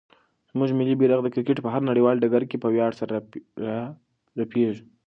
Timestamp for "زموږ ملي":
0.51-0.95